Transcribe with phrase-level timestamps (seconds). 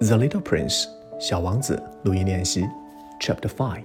[0.00, 0.86] The Little Prince,
[1.18, 2.68] 小王子录音练习
[3.20, 3.82] Chapter 5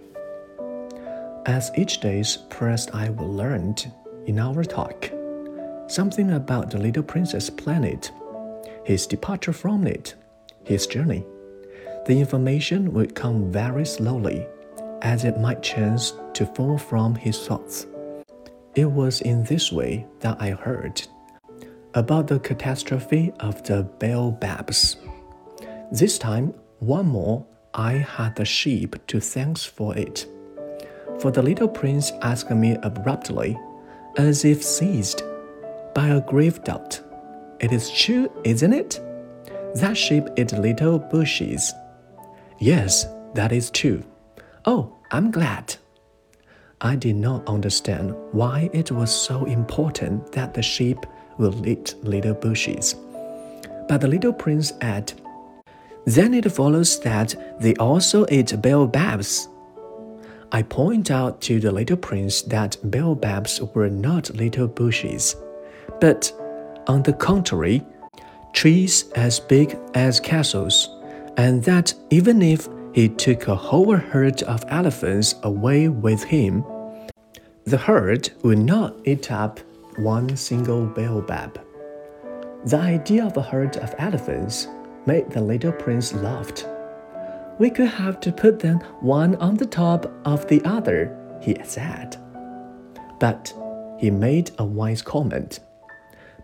[1.45, 3.85] As each day's pressed I learned
[4.25, 5.11] in our talk
[5.91, 8.11] something about the little princess planet,
[8.85, 10.15] his departure from it,
[10.63, 11.25] his journey.
[12.05, 14.47] The information would come very slowly,
[15.01, 17.87] as it might chance to fall from his thoughts.
[18.75, 21.01] It was in this way that I heard
[21.93, 24.95] about the catastrophe of the baobabs.
[25.92, 30.26] This time, one more, I had the sheep to thanks for it.
[31.20, 33.58] For the little prince asked me abruptly,
[34.16, 35.22] as if seized
[35.94, 37.00] by a grave doubt.
[37.60, 39.00] It is true, isn't it?
[39.76, 41.72] That sheep eat little bushes.
[42.58, 44.02] Yes, that is true.
[44.64, 45.76] Oh, I'm glad.
[46.80, 50.98] I did not understand why it was so important that the sheep
[51.38, 52.96] will eat little bushes.
[53.88, 55.20] But the little prince added,
[56.06, 59.48] then it follows that they also eat baobabs.
[60.52, 65.34] I point out to the little prince that baobabs were not little bushes,
[66.00, 66.32] but,
[66.86, 67.82] on the contrary,
[68.52, 70.88] trees as big as castles,
[71.36, 76.64] and that even if he took a whole herd of elephants away with him,
[77.64, 79.58] the herd would not eat up
[79.96, 81.60] one single baobab.
[82.64, 84.68] The idea of a herd of elephants
[85.06, 86.64] made the little prince laugh.
[87.58, 92.16] We could have to put them one on the top of the other, he said.
[93.18, 93.52] But
[93.98, 95.60] he made a wise comment.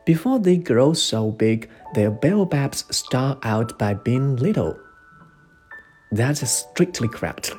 [0.05, 4.79] Before they grow so big, their baobabs start out by being little.
[6.11, 7.53] That's strictly correct,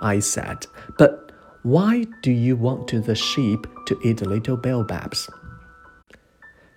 [0.00, 0.66] I said.
[0.98, 5.28] But why do you want the sheep to eat little baobabs?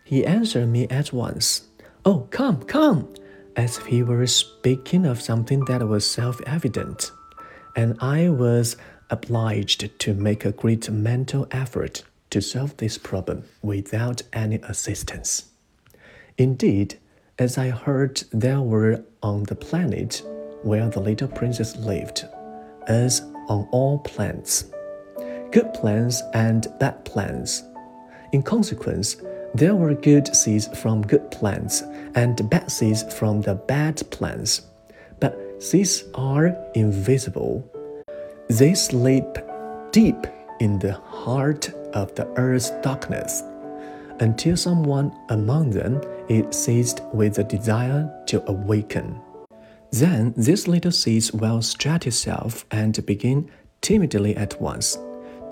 [0.03, 1.67] He answered me at once.
[2.05, 3.13] Oh, come, come!
[3.55, 7.11] As if he were speaking of something that was self evident,
[7.75, 8.77] and I was
[9.09, 15.49] obliged to make a great mental effort to solve this problem without any assistance.
[16.37, 16.97] Indeed,
[17.37, 20.23] as I heard there were on the planet
[20.63, 22.25] where the little princess lived,
[22.87, 24.65] as on all planets,
[25.51, 27.63] good plants and bad plants.
[28.31, 29.17] In consequence,
[29.53, 31.83] there were good seeds from good plants
[32.15, 34.63] and bad seeds from the bad plants.
[35.19, 37.63] But seeds are invisible.
[38.49, 39.25] They sleep
[39.91, 40.27] deep
[40.59, 43.43] in the heart of the earth's darkness
[44.19, 49.19] until someone among them is seized with the desire to awaken.
[49.91, 54.97] Then these little seeds will stretch itself and begin timidly at once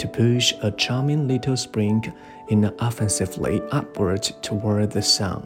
[0.01, 2.11] to push a charming little spring
[2.49, 5.45] inoffensively upward toward the sun.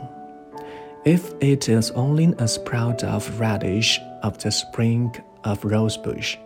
[1.04, 6.38] If it is only a sprout of radish of the spring of rosebush,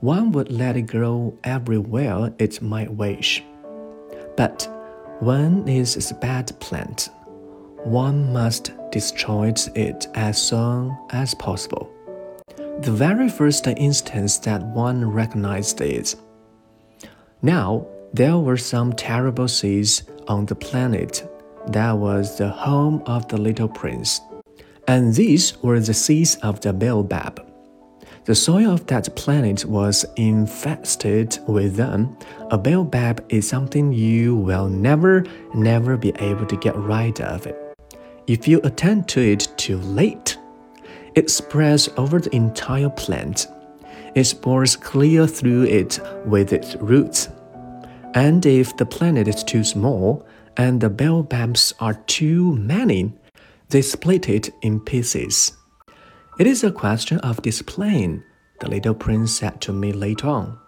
[0.00, 3.42] one would let it grow everywhere it might wish.
[4.36, 4.68] But
[5.20, 7.08] when it is a bad plant,
[7.82, 11.90] one must destroy it as soon as possible.
[12.82, 16.16] The very first instance that one recognized is
[17.42, 21.28] now, there were some terrible seas on the planet
[21.68, 24.20] that was the home of the little prince,
[24.86, 27.44] and these were the seas of the baobab.
[28.24, 32.16] The soil of that planet was infested with them.
[32.52, 35.24] A baobab is something you will never,
[35.54, 37.58] never be able to get rid of it.
[38.28, 40.38] If you attend to it too late,
[41.16, 43.48] it spreads over the entire plant
[44.14, 47.28] it bores clear through it with its roots.
[48.14, 53.12] And if the planet is too small and the baobabs are too many,
[53.70, 55.52] they split it in pieces.
[56.38, 58.24] It is a question of discipline,
[58.60, 60.58] the little prince said to me later on.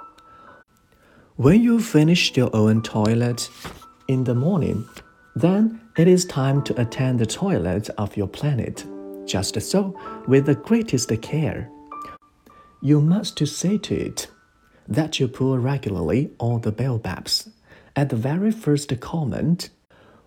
[1.37, 3.51] When you finish your own toilet
[4.09, 4.89] in the morning,
[5.35, 8.85] then it is time to attend the toilet of your planet.
[9.27, 11.71] Just so, with the greatest care.
[12.85, 14.27] You must say to it
[14.87, 17.49] that you pull regularly all the baobabs.
[17.97, 19.71] At the very first comment,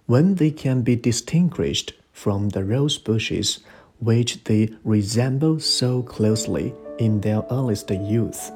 [0.08, 3.60] when they can be distinguished from the rose bushes
[4.00, 8.52] which they resemble so closely in their earliest youth.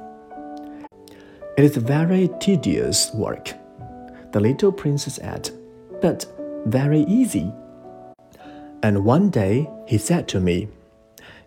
[1.56, 3.54] It is very tedious work,
[4.32, 5.52] the little princess said,
[6.02, 6.26] but
[6.66, 7.54] very easy.
[8.82, 10.70] And one day he said to me,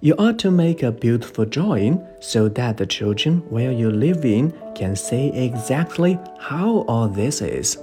[0.04, 4.52] you ought to make a beautiful drawing so that the children where you live in
[4.74, 7.78] can see exactly how all this is.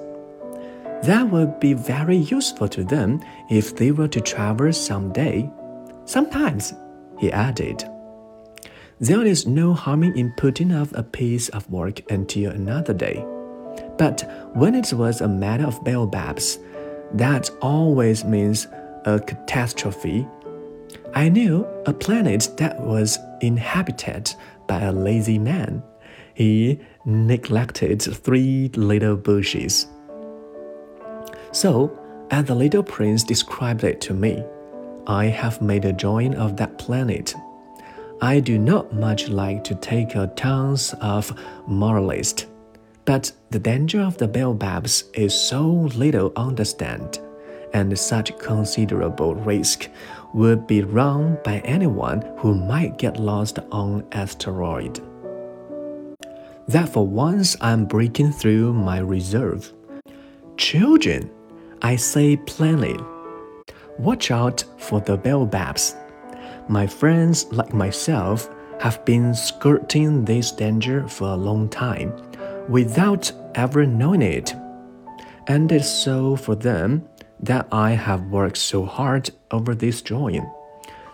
[1.02, 5.50] That would be very useful to them if they were to travel some day.
[6.06, 6.76] Sometimes,
[7.18, 7.84] he added.
[9.00, 13.26] There is no harm in putting off a piece of work until another day.
[13.98, 16.60] But when it was a matter of baobabs,
[17.14, 18.68] that always means
[19.06, 20.28] a catastrophe.
[21.14, 24.34] I knew a planet that was inhabited
[24.68, 25.84] by a lazy man.
[26.34, 29.88] He neglected three little bushes.
[31.52, 31.98] So,
[32.32, 34.44] as the little prince described it to me,
[35.08, 37.36] I have made a drawing of that planet.
[38.22, 42.46] I do not much like to take a tons of moralist,
[43.04, 47.20] but the danger of the baobabs is so little understand,
[47.74, 49.90] and such considerable risk
[50.34, 55.00] would be run by anyone who might get lost on asteroid.
[56.68, 59.74] That for once I'm breaking through my reserve.
[60.58, 61.30] Children,
[61.82, 62.98] I say plainly,
[63.98, 65.96] watch out for the baobabs.
[66.70, 68.50] My friends, like myself,
[68.80, 72.14] have been skirting this danger for a long time
[72.70, 74.56] without ever knowing it.
[75.48, 77.08] And it's so for them
[77.42, 80.50] that I have worked so hard over this drawing.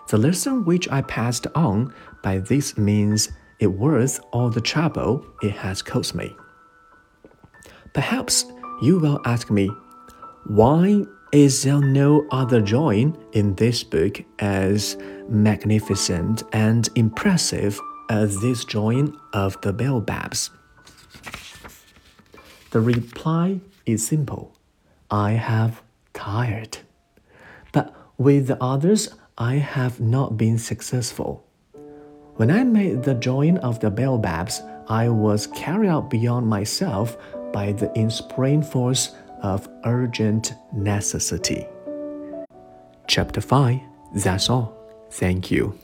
[0.08, 3.30] The lesson which I passed on by this means
[3.60, 6.34] is worth all the trouble it has cost me.
[7.92, 8.46] Perhaps
[8.80, 9.70] you will ask me,
[10.46, 14.96] why is there no other drawing in this book as
[15.28, 17.78] magnificent and impressive
[18.08, 20.50] as this drawing of the baobabs?
[22.70, 24.54] The reply is simple
[25.10, 25.82] I have
[26.18, 26.78] tired.
[27.72, 31.44] But with the others, I have not been successful.
[32.34, 37.16] When I made the drawing of the baobabs, I was carried out beyond myself
[37.52, 41.66] by the inspiring force of urgent necessity.
[43.06, 43.80] Chapter 5
[44.14, 44.74] That's all.
[45.10, 45.78] Thank you.